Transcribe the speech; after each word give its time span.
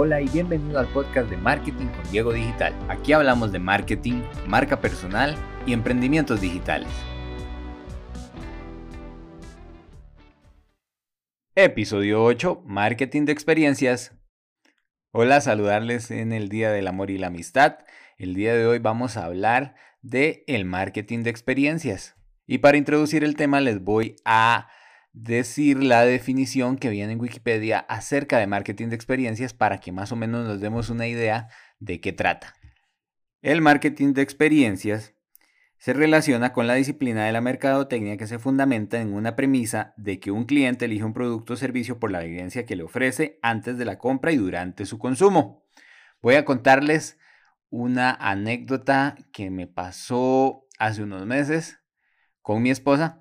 Hola 0.00 0.20
y 0.20 0.28
bienvenido 0.28 0.78
al 0.78 0.86
podcast 0.86 1.28
de 1.28 1.36
Marketing 1.36 1.86
con 1.86 2.08
Diego 2.12 2.32
Digital. 2.32 2.72
Aquí 2.88 3.12
hablamos 3.12 3.50
de 3.50 3.58
marketing, 3.58 4.22
marca 4.46 4.80
personal 4.80 5.34
y 5.66 5.72
emprendimientos 5.72 6.40
digitales. 6.40 6.88
Episodio 11.56 12.22
8, 12.22 12.62
Marketing 12.64 13.24
de 13.24 13.32
Experiencias. 13.32 14.14
Hola, 15.10 15.40
saludarles 15.40 16.12
en 16.12 16.32
el 16.32 16.48
Día 16.48 16.70
del 16.70 16.86
Amor 16.86 17.10
y 17.10 17.18
la 17.18 17.26
Amistad. 17.26 17.78
El 18.18 18.34
día 18.36 18.54
de 18.54 18.68
hoy 18.68 18.78
vamos 18.78 19.16
a 19.16 19.24
hablar 19.24 19.74
de 20.02 20.44
el 20.46 20.64
marketing 20.64 21.24
de 21.24 21.30
experiencias. 21.30 22.14
Y 22.46 22.58
para 22.58 22.78
introducir 22.78 23.24
el 23.24 23.34
tema 23.34 23.60
les 23.60 23.82
voy 23.82 24.14
a 24.24 24.68
decir 25.22 25.82
la 25.82 26.04
definición 26.04 26.76
que 26.76 26.90
viene 26.90 27.12
en 27.12 27.20
Wikipedia 27.20 27.80
acerca 27.80 28.38
de 28.38 28.46
marketing 28.46 28.88
de 28.88 28.94
experiencias 28.94 29.52
para 29.52 29.78
que 29.78 29.92
más 29.92 30.12
o 30.12 30.16
menos 30.16 30.46
nos 30.46 30.60
demos 30.60 30.90
una 30.90 31.08
idea 31.08 31.48
de 31.80 32.00
qué 32.00 32.12
trata. 32.12 32.54
El 33.42 33.60
marketing 33.60 34.14
de 34.14 34.22
experiencias 34.22 35.14
se 35.76 35.92
relaciona 35.92 36.52
con 36.52 36.66
la 36.66 36.74
disciplina 36.74 37.24
de 37.24 37.32
la 37.32 37.40
mercadotecnia 37.40 38.16
que 38.16 38.26
se 38.26 38.38
fundamenta 38.38 39.00
en 39.00 39.12
una 39.12 39.36
premisa 39.36 39.94
de 39.96 40.18
que 40.18 40.30
un 40.30 40.44
cliente 40.44 40.84
elige 40.84 41.04
un 41.04 41.12
producto 41.12 41.54
o 41.54 41.56
servicio 41.56 41.98
por 41.98 42.10
la 42.10 42.22
evidencia 42.24 42.66
que 42.66 42.76
le 42.76 42.82
ofrece 42.82 43.38
antes 43.42 43.78
de 43.78 43.84
la 43.84 43.98
compra 43.98 44.32
y 44.32 44.36
durante 44.36 44.86
su 44.86 44.98
consumo. 44.98 45.64
Voy 46.20 46.34
a 46.34 46.44
contarles 46.44 47.18
una 47.70 48.12
anécdota 48.12 49.16
que 49.32 49.50
me 49.50 49.66
pasó 49.66 50.66
hace 50.78 51.02
unos 51.02 51.26
meses 51.26 51.80
con 52.40 52.62
mi 52.62 52.70
esposa. 52.70 53.20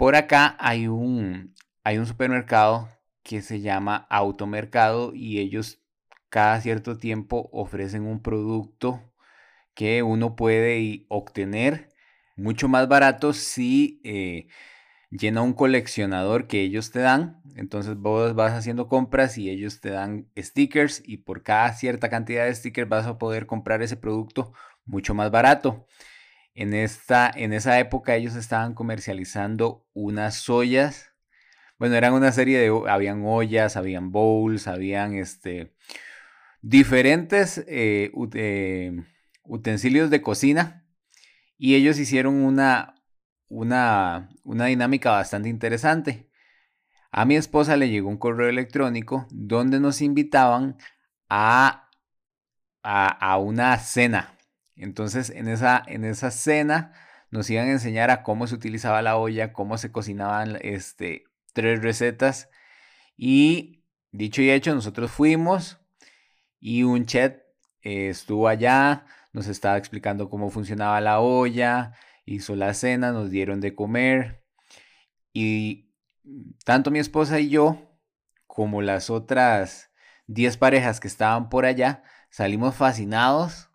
Por 0.00 0.16
acá 0.16 0.56
hay 0.58 0.88
un, 0.88 1.54
hay 1.84 1.98
un 1.98 2.06
supermercado 2.06 2.88
que 3.22 3.42
se 3.42 3.60
llama 3.60 4.06
Automercado 4.08 5.12
y 5.14 5.40
ellos 5.40 5.82
cada 6.30 6.58
cierto 6.62 6.96
tiempo 6.96 7.50
ofrecen 7.52 8.06
un 8.06 8.22
producto 8.22 9.02
que 9.74 10.02
uno 10.02 10.36
puede 10.36 11.04
obtener 11.10 11.90
mucho 12.34 12.66
más 12.66 12.88
barato 12.88 13.34
si 13.34 14.00
eh, 14.02 14.46
llena 15.10 15.42
un 15.42 15.52
coleccionador 15.52 16.46
que 16.46 16.62
ellos 16.62 16.92
te 16.92 17.00
dan. 17.00 17.42
Entonces 17.54 17.94
vos 17.98 18.34
vas 18.34 18.52
haciendo 18.52 18.88
compras 18.88 19.36
y 19.36 19.50
ellos 19.50 19.82
te 19.82 19.90
dan 19.90 20.30
stickers 20.38 21.02
y 21.04 21.18
por 21.18 21.42
cada 21.42 21.74
cierta 21.74 22.08
cantidad 22.08 22.46
de 22.46 22.54
stickers 22.54 22.88
vas 22.88 23.06
a 23.06 23.18
poder 23.18 23.44
comprar 23.44 23.82
ese 23.82 23.98
producto 23.98 24.54
mucho 24.86 25.12
más 25.12 25.30
barato. 25.30 25.86
En, 26.60 26.74
esta, 26.74 27.32
en 27.34 27.54
esa 27.54 27.78
época 27.78 28.16
ellos 28.16 28.36
estaban 28.36 28.74
comercializando 28.74 29.88
unas 29.94 30.46
ollas. 30.50 31.10
Bueno, 31.78 31.94
eran 31.94 32.12
una 32.12 32.32
serie 32.32 32.58
de... 32.58 32.70
Habían 32.86 33.22
ollas, 33.24 33.78
habían 33.78 34.12
bowls, 34.12 34.66
habían 34.66 35.14
este, 35.14 35.74
diferentes 36.60 37.64
eh, 37.66 38.12
eh, 38.34 38.92
utensilios 39.42 40.10
de 40.10 40.20
cocina. 40.20 40.84
Y 41.56 41.76
ellos 41.76 41.98
hicieron 41.98 42.34
una, 42.34 42.94
una, 43.48 44.28
una 44.44 44.66
dinámica 44.66 45.12
bastante 45.12 45.48
interesante. 45.48 46.30
A 47.10 47.24
mi 47.24 47.36
esposa 47.36 47.78
le 47.78 47.88
llegó 47.88 48.10
un 48.10 48.18
correo 48.18 48.50
electrónico 48.50 49.26
donde 49.30 49.80
nos 49.80 50.02
invitaban 50.02 50.76
a, 51.30 51.88
a, 52.82 53.08
a 53.08 53.38
una 53.38 53.78
cena. 53.78 54.36
Entonces, 54.80 55.30
en 55.30 55.48
esa, 55.48 55.82
en 55.86 56.04
esa 56.04 56.30
cena 56.30 56.92
nos 57.30 57.48
iban 57.50 57.68
a 57.68 57.72
enseñar 57.72 58.10
a 58.10 58.22
cómo 58.22 58.46
se 58.46 58.54
utilizaba 58.54 59.02
la 59.02 59.16
olla, 59.16 59.52
cómo 59.52 59.78
se 59.78 59.92
cocinaban 59.92 60.58
este, 60.62 61.24
tres 61.52 61.82
recetas. 61.82 62.48
Y 63.16 63.84
dicho 64.10 64.40
y 64.42 64.50
hecho, 64.50 64.74
nosotros 64.74 65.10
fuimos 65.10 65.78
y 66.60 66.82
un 66.82 67.04
chat 67.06 67.36
eh, 67.82 68.08
estuvo 68.08 68.48
allá, 68.48 69.04
nos 69.32 69.48
estaba 69.48 69.76
explicando 69.76 70.30
cómo 70.30 70.50
funcionaba 70.50 71.00
la 71.00 71.20
olla, 71.20 71.92
hizo 72.24 72.56
la 72.56 72.72
cena, 72.74 73.12
nos 73.12 73.30
dieron 73.30 73.60
de 73.60 73.74
comer. 73.74 74.44
Y 75.32 75.92
tanto 76.64 76.90
mi 76.90 76.98
esposa 76.98 77.38
y 77.38 77.50
yo, 77.50 77.98
como 78.46 78.80
las 78.82 79.10
otras 79.10 79.90
10 80.26 80.56
parejas 80.56 81.00
que 81.00 81.08
estaban 81.08 81.50
por 81.50 81.66
allá, 81.66 82.02
salimos 82.30 82.74
fascinados 82.74 83.69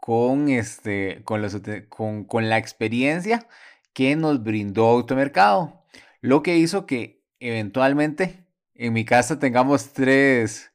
con, 0.00 0.48
este, 0.48 1.22
con, 1.24 1.42
los, 1.42 1.60
con, 1.88 2.24
con 2.24 2.48
la 2.48 2.58
experiencia 2.58 3.46
que 3.92 4.16
nos 4.16 4.42
brindó 4.42 4.88
Automercado. 4.88 5.84
Lo 6.20 6.42
que 6.42 6.56
hizo 6.56 6.86
que 6.86 7.22
eventualmente 7.38 8.44
en 8.74 8.92
mi 8.92 9.04
casa 9.04 9.38
tengamos 9.38 9.92
tres, 9.92 10.72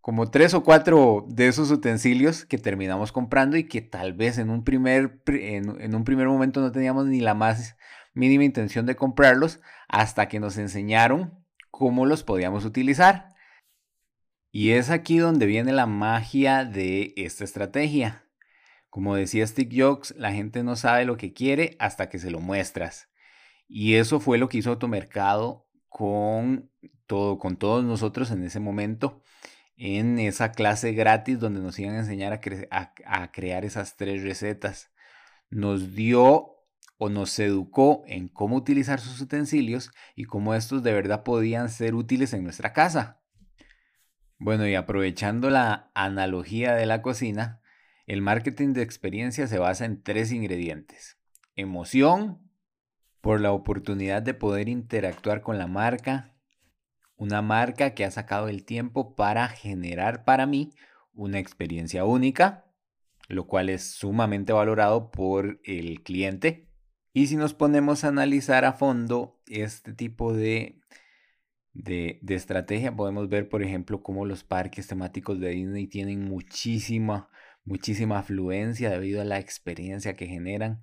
como 0.00 0.30
tres 0.30 0.54
o 0.54 0.64
cuatro 0.64 1.24
de 1.28 1.48
esos 1.48 1.70
utensilios 1.70 2.44
que 2.44 2.58
terminamos 2.58 3.12
comprando 3.12 3.56
y 3.56 3.64
que 3.64 3.82
tal 3.82 4.12
vez 4.12 4.38
en 4.38 4.50
un 4.50 4.64
primer, 4.64 5.20
en, 5.26 5.80
en, 5.80 5.94
un 5.94 6.04
primer 6.04 6.28
momento 6.28 6.60
no 6.60 6.72
teníamos 6.72 7.06
ni 7.06 7.20
la 7.20 7.34
más 7.34 7.76
mínima 8.14 8.44
intención 8.44 8.86
de 8.86 8.96
comprarlos 8.96 9.60
hasta 9.88 10.28
que 10.28 10.40
nos 10.40 10.58
enseñaron 10.58 11.44
cómo 11.70 12.06
los 12.06 12.24
podíamos 12.24 12.64
utilizar. 12.64 13.34
Y 14.50 14.70
es 14.70 14.90
aquí 14.90 15.18
donde 15.18 15.46
viene 15.46 15.72
la 15.72 15.86
magia 15.86 16.64
de 16.64 17.12
esta 17.16 17.44
estrategia. 17.44 18.25
Como 18.96 19.14
decía 19.14 19.46
Stick 19.46 19.70
Jokes, 19.78 20.14
la 20.16 20.32
gente 20.32 20.62
no 20.62 20.74
sabe 20.74 21.04
lo 21.04 21.18
que 21.18 21.34
quiere 21.34 21.76
hasta 21.78 22.08
que 22.08 22.18
se 22.18 22.30
lo 22.30 22.40
muestras. 22.40 23.10
Y 23.68 23.96
eso 23.96 24.20
fue 24.20 24.38
lo 24.38 24.48
que 24.48 24.56
hizo 24.56 24.70
Automercado 24.70 25.68
con, 25.90 26.70
todo, 27.06 27.36
con 27.36 27.58
todos 27.58 27.84
nosotros 27.84 28.30
en 28.30 28.42
ese 28.42 28.58
momento, 28.58 29.20
en 29.76 30.18
esa 30.18 30.52
clase 30.52 30.94
gratis 30.94 31.38
donde 31.38 31.60
nos 31.60 31.78
iban 31.78 31.94
a 31.94 31.98
enseñar 31.98 32.40
a, 32.70 32.92
a 33.04 33.32
crear 33.32 33.66
esas 33.66 33.98
tres 33.98 34.22
recetas. 34.22 34.90
Nos 35.50 35.94
dio 35.94 36.56
o 36.96 37.10
nos 37.10 37.38
educó 37.38 38.02
en 38.06 38.28
cómo 38.28 38.56
utilizar 38.56 38.98
sus 38.98 39.20
utensilios 39.20 39.90
y 40.14 40.24
cómo 40.24 40.54
estos 40.54 40.82
de 40.82 40.94
verdad 40.94 41.22
podían 41.22 41.68
ser 41.68 41.94
útiles 41.94 42.32
en 42.32 42.44
nuestra 42.44 42.72
casa. 42.72 43.20
Bueno, 44.38 44.66
y 44.66 44.74
aprovechando 44.74 45.50
la 45.50 45.90
analogía 45.92 46.72
de 46.74 46.86
la 46.86 47.02
cocina, 47.02 47.60
el 48.06 48.22
marketing 48.22 48.72
de 48.72 48.82
experiencia 48.82 49.46
se 49.46 49.58
basa 49.58 49.84
en 49.84 50.02
tres 50.02 50.32
ingredientes. 50.32 51.18
Emoción, 51.56 52.46
por 53.26 53.40
la 53.40 53.50
oportunidad 53.50 54.22
de 54.22 54.34
poder 54.34 54.68
interactuar 54.68 55.42
con 55.42 55.58
la 55.58 55.66
marca. 55.66 56.32
Una 57.16 57.42
marca 57.42 57.90
que 57.92 58.04
ha 58.04 58.10
sacado 58.12 58.46
el 58.48 58.64
tiempo 58.64 59.16
para 59.16 59.48
generar 59.48 60.24
para 60.24 60.46
mí 60.46 60.72
una 61.12 61.40
experiencia 61.40 62.04
única, 62.04 62.66
lo 63.26 63.48
cual 63.48 63.68
es 63.68 63.90
sumamente 63.90 64.52
valorado 64.52 65.10
por 65.10 65.60
el 65.64 66.04
cliente. 66.04 66.68
Y 67.12 67.26
si 67.26 67.34
nos 67.36 67.52
ponemos 67.52 68.04
a 68.04 68.08
analizar 68.08 68.64
a 68.64 68.74
fondo 68.74 69.40
este 69.48 69.92
tipo 69.92 70.32
de, 70.32 70.78
de, 71.72 72.20
estrategia, 72.28 72.94
podemos 72.94 73.28
ver, 73.28 73.48
por 73.48 73.64
ejemplo, 73.64 74.04
cómo 74.04 74.24
los 74.24 74.44
parques 74.44 74.86
temáticos 74.86 75.40
de 75.40 75.48
Disney 75.48 75.88
tienen 75.88 76.22
muchísima 76.22 77.28
muchísima 77.66 78.20
afluencia 78.20 78.90
debido 78.90 79.20
a 79.20 79.24
la 79.24 79.38
experiencia 79.38 80.16
que 80.16 80.26
generan, 80.26 80.80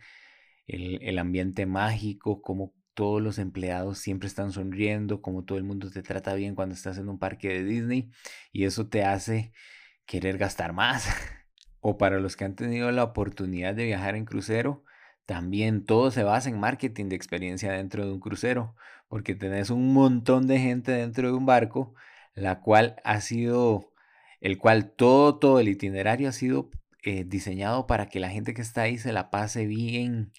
el, 0.67 1.17
ambiente 1.19 1.65
mágico, 1.65 2.41
como 2.41 2.73
todos 2.93 3.21
los 3.21 3.39
empleados 3.39 3.97
siempre 3.97 4.27
están 4.27 4.51
sonriendo, 4.51 5.21
como 5.21 5.43
todo 5.43 5.57
el 5.57 5.63
mundo 5.63 5.89
te 5.89 6.03
trata 6.03 6.35
bien 6.35 6.55
cuando 6.55 6.75
estás 6.75 6.97
en 6.97 7.09
un 7.09 7.19
parque 7.19 7.49
de 7.49 7.63
Disney 7.63 8.11
y 8.51 8.65
eso 8.65 8.87
te 8.87 9.03
hace 9.03 9.53
querer 10.05 10.37
gastar 10.37 10.73
más. 10.73 11.07
o 11.81 11.97
para 11.97 12.19
los 12.19 12.35
que 12.37 12.45
han 12.45 12.55
tenido 12.55 12.91
la 12.91 13.03
oportunidad 13.03 13.75
de 13.75 13.85
viajar 13.85 14.15
en 14.15 14.25
crucero, 14.25 14.83
también 15.25 15.85
todo 15.85 16.11
se 16.11 16.23
basa 16.23 16.49
en 16.49 16.59
marketing 16.59 17.09
de 17.09 17.15
experiencia 17.15 17.71
dentro 17.71 18.05
de 18.05 18.11
un 18.13 18.19
crucero, 18.19 18.75
porque 19.07 19.35
tenés 19.35 19.69
un 19.69 19.93
montón 19.93 20.47
de 20.47 20.59
gente 20.59 20.91
dentro 20.91 21.27
de 21.29 21.33
un 21.33 21.45
barco, 21.45 21.93
la 22.35 22.61
cual 22.61 22.95
ha 23.03 23.21
sido 23.21 23.93
el 24.41 24.57
cual 24.57 24.91
todo, 24.91 25.39
todo 25.39 25.59
el 25.61 25.69
itinerario 25.69 26.27
ha 26.27 26.33
sido 26.33 26.69
eh, 27.03 27.23
diseñado 27.25 27.87
para 27.87 28.07
que 28.09 28.19
la 28.19 28.29
gente 28.29 28.53
que 28.53 28.61
está 28.61 28.83
ahí 28.83 28.97
se 28.97 29.13
la 29.13 29.29
pase 29.29 29.65
bien, 29.65 30.33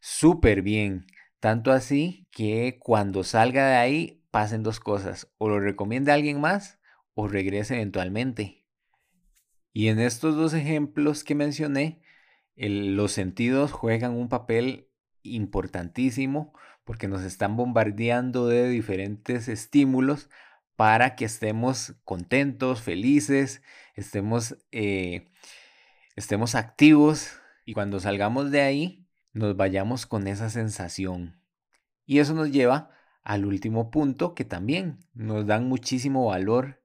súper 0.00 0.62
bien. 0.62 1.06
Tanto 1.40 1.72
así 1.72 2.28
que 2.30 2.78
cuando 2.80 3.24
salga 3.24 3.68
de 3.68 3.76
ahí 3.76 4.22
pasen 4.30 4.62
dos 4.62 4.80
cosas, 4.80 5.32
o 5.38 5.48
lo 5.48 5.60
recomiende 5.60 6.12
a 6.12 6.14
alguien 6.14 6.40
más 6.40 6.78
o 7.14 7.28
regrese 7.28 7.74
eventualmente. 7.76 8.66
Y 9.72 9.88
en 9.88 10.00
estos 10.00 10.36
dos 10.36 10.54
ejemplos 10.54 11.24
que 11.24 11.34
mencioné, 11.34 12.02
los 12.56 13.12
sentidos 13.12 13.72
juegan 13.72 14.12
un 14.12 14.28
papel 14.28 14.88
importantísimo 15.22 16.52
porque 16.84 17.08
nos 17.08 17.22
están 17.22 17.56
bombardeando 17.56 18.48
de 18.48 18.68
diferentes 18.68 19.48
estímulos 19.48 20.28
para 20.76 21.14
que 21.14 21.24
estemos 21.26 21.94
contentos, 22.04 22.82
felices, 22.82 23.62
estemos, 23.94 24.56
eh, 24.72 25.28
estemos 26.20 26.54
activos 26.54 27.40
y 27.64 27.72
cuando 27.72 27.98
salgamos 27.98 28.50
de 28.50 28.60
ahí 28.60 29.06
nos 29.32 29.56
vayamos 29.56 30.04
con 30.04 30.26
esa 30.26 30.50
sensación. 30.50 31.42
Y 32.04 32.18
eso 32.18 32.34
nos 32.34 32.52
lleva 32.52 32.90
al 33.22 33.46
último 33.46 33.90
punto 33.90 34.34
que 34.34 34.44
también 34.44 34.98
nos 35.14 35.46
dan 35.46 35.66
muchísimo 35.66 36.26
valor 36.26 36.82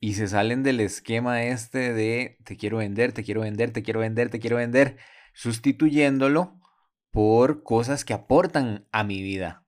y 0.00 0.14
se 0.14 0.26
salen 0.26 0.64
del 0.64 0.80
esquema 0.80 1.44
este 1.44 1.92
de 1.92 2.38
te 2.44 2.56
quiero 2.56 2.78
vender, 2.78 3.12
te 3.12 3.22
quiero 3.22 3.42
vender, 3.42 3.70
te 3.70 3.84
quiero 3.84 4.00
vender, 4.00 4.30
te 4.30 4.40
quiero 4.40 4.56
vender, 4.56 4.96
sustituyéndolo 5.32 6.58
por 7.12 7.62
cosas 7.62 8.04
que 8.04 8.14
aportan 8.14 8.88
a 8.90 9.04
mi 9.04 9.22
vida. 9.22 9.64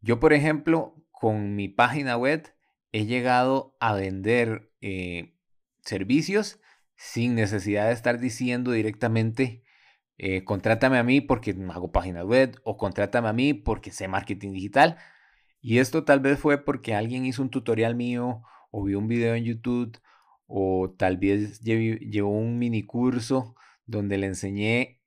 Yo, 0.00 0.20
por 0.20 0.32
ejemplo, 0.32 0.94
con 1.10 1.56
mi 1.56 1.68
página 1.68 2.16
web 2.16 2.54
he 2.92 3.06
llegado 3.06 3.76
a 3.80 3.94
vender 3.94 4.70
eh, 4.80 5.34
servicios 5.80 6.60
sin 6.96 7.34
necesidad 7.34 7.86
de 7.88 7.92
estar 7.92 8.18
diciendo 8.18 8.72
directamente, 8.72 9.62
eh, 10.18 10.44
contrátame 10.44 10.98
a 10.98 11.02
mí 11.02 11.20
porque 11.20 11.54
hago 11.70 11.92
página 11.92 12.24
web 12.24 12.58
o 12.64 12.76
contrátame 12.76 13.28
a 13.28 13.32
mí 13.32 13.54
porque 13.54 13.90
sé 13.92 14.08
marketing 14.08 14.52
digital. 14.52 14.96
Y 15.60 15.78
esto 15.78 16.04
tal 16.04 16.20
vez 16.20 16.38
fue 16.38 16.64
porque 16.64 16.94
alguien 16.94 17.26
hizo 17.26 17.42
un 17.42 17.50
tutorial 17.50 17.94
mío 17.94 18.42
o 18.70 18.84
vio 18.84 18.98
un 18.98 19.08
video 19.08 19.34
en 19.34 19.44
YouTube 19.44 19.98
o 20.46 20.94
tal 20.96 21.16
vez 21.16 21.60
llevó 21.60 22.30
un 22.30 22.58
mini 22.58 22.84
curso 22.84 23.54
donde 23.84 24.18
le 24.18 24.26
enseñé 24.26 25.00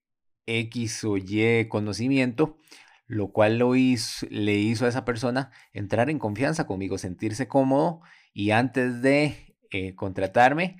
X 0.45 1.03
o 1.03 1.18
Y 1.18 1.68
conocimiento, 1.69 2.57
lo 3.07 3.31
cual 3.31 3.57
lo 3.57 3.75
hizo, 3.75 4.25
le 4.30 4.56
hizo 4.56 4.86
a 4.86 4.89
esa 4.89 5.06
persona 5.06 5.51
entrar 5.74 6.09
en 6.09 6.19
confianza 6.19 6.65
conmigo, 6.65 6.97
sentirse 6.97 7.47
cómodo 7.47 8.01
y 8.33 8.51
antes 8.51 9.01
de 9.01 9.56
eh, 9.71 9.95
contratarme, 9.95 10.77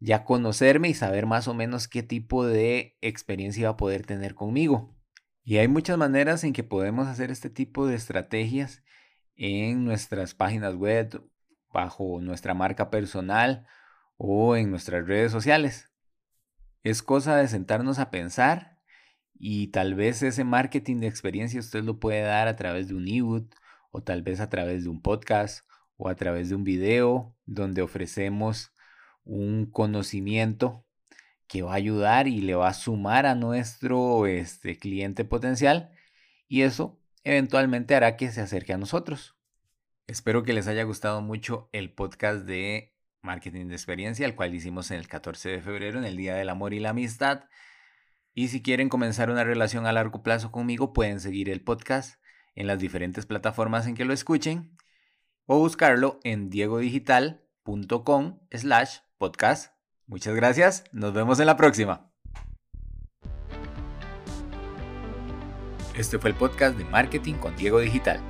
ya 0.00 0.24
conocerme 0.24 0.88
y 0.88 0.94
saber 0.94 1.26
más 1.26 1.48
o 1.48 1.54
menos 1.54 1.88
qué 1.88 2.02
tipo 2.02 2.46
de 2.46 2.96
experiencia 3.00 3.62
iba 3.62 3.70
a 3.70 3.76
poder 3.76 4.06
tener 4.06 4.34
conmigo. 4.34 4.94
Y 5.42 5.58
hay 5.58 5.68
muchas 5.68 5.98
maneras 5.98 6.44
en 6.44 6.52
que 6.52 6.62
podemos 6.62 7.08
hacer 7.08 7.30
este 7.30 7.50
tipo 7.50 7.86
de 7.86 7.94
estrategias 7.94 8.82
en 9.34 9.84
nuestras 9.84 10.34
páginas 10.34 10.74
web, 10.74 11.22
bajo 11.72 12.20
nuestra 12.20 12.54
marca 12.54 12.90
personal 12.90 13.66
o 14.16 14.56
en 14.56 14.70
nuestras 14.70 15.06
redes 15.06 15.32
sociales. 15.32 15.90
Es 16.82 17.02
cosa 17.02 17.36
de 17.36 17.48
sentarnos 17.48 17.98
a 17.98 18.10
pensar 18.10 18.78
y 19.34 19.68
tal 19.68 19.94
vez 19.94 20.22
ese 20.22 20.44
marketing 20.44 21.00
de 21.00 21.06
experiencia 21.06 21.60
usted 21.60 21.84
lo 21.84 21.98
puede 22.00 22.22
dar 22.22 22.48
a 22.48 22.56
través 22.56 22.88
de 22.88 22.94
un 22.94 23.06
ebook 23.06 23.54
o 23.90 24.02
tal 24.02 24.22
vez 24.22 24.40
a 24.40 24.48
través 24.48 24.84
de 24.84 24.90
un 24.90 25.00
podcast 25.00 25.66
o 25.96 26.08
a 26.08 26.14
través 26.14 26.48
de 26.48 26.54
un 26.54 26.64
video 26.64 27.36
donde 27.46 27.82
ofrecemos 27.82 28.72
un 29.28 29.66
conocimiento 29.66 30.84
que 31.46 31.62
va 31.62 31.72
a 31.72 31.76
ayudar 31.76 32.26
y 32.28 32.40
le 32.40 32.54
va 32.54 32.68
a 32.68 32.74
sumar 32.74 33.26
a 33.26 33.34
nuestro 33.34 34.26
este, 34.26 34.78
cliente 34.78 35.24
potencial 35.24 35.90
y 36.48 36.62
eso 36.62 37.00
eventualmente 37.24 37.94
hará 37.94 38.16
que 38.16 38.30
se 38.30 38.40
acerque 38.40 38.72
a 38.72 38.78
nosotros. 38.78 39.36
Espero 40.06 40.42
que 40.42 40.54
les 40.54 40.66
haya 40.66 40.82
gustado 40.84 41.20
mucho 41.20 41.68
el 41.72 41.92
podcast 41.92 42.46
de 42.46 42.96
marketing 43.22 43.66
de 43.66 43.74
experiencia, 43.74 44.24
el 44.24 44.34
cual 44.34 44.54
hicimos 44.54 44.90
en 44.90 44.98
el 44.98 45.08
14 45.08 45.50
de 45.50 45.60
febrero, 45.60 45.98
en 45.98 46.04
el 46.04 46.16
Día 46.16 46.34
del 46.34 46.48
Amor 46.48 46.72
y 46.72 46.80
la 46.80 46.90
Amistad. 46.90 47.44
Y 48.32 48.48
si 48.48 48.62
quieren 48.62 48.88
comenzar 48.88 49.30
una 49.30 49.44
relación 49.44 49.86
a 49.86 49.92
largo 49.92 50.22
plazo 50.22 50.50
conmigo, 50.50 50.94
pueden 50.94 51.20
seguir 51.20 51.50
el 51.50 51.62
podcast 51.62 52.18
en 52.54 52.66
las 52.66 52.78
diferentes 52.78 53.26
plataformas 53.26 53.86
en 53.86 53.94
que 53.94 54.06
lo 54.06 54.14
escuchen 54.14 54.74
o 55.44 55.58
buscarlo 55.58 56.20
en 56.24 56.48
diegodigital.com 56.48 58.40
slash 58.50 58.98
podcast. 59.18 59.72
Muchas 60.06 60.34
gracias, 60.34 60.84
nos 60.92 61.12
vemos 61.12 61.38
en 61.40 61.46
la 61.46 61.56
próxima. 61.56 62.10
Este 65.94 66.18
fue 66.18 66.30
el 66.30 66.36
podcast 66.36 66.78
de 66.78 66.84
Marketing 66.84 67.34
con 67.34 67.56
Diego 67.56 67.80
Digital. 67.80 68.20